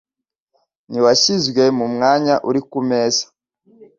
Ntiyashyizwe 0.89 1.63
mu 1.77 1.85
mwanya 1.93 2.35
uri 2.49 2.61
kumeza 2.69 3.25